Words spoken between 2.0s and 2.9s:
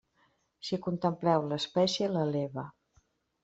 l'eleva.